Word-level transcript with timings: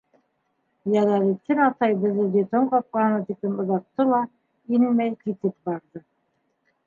Йәләлетдин 0.93 1.59
атай 1.65 1.93
беҙҙе 2.05 2.23
детдом 2.35 2.65
ҡапҡаһына 2.71 3.21
тиклем 3.29 3.61
оҙатты 3.65 4.07
ла, 4.15 4.21
инмәй, 4.77 5.15
китеп 5.27 5.69
барҙы. 5.71 6.05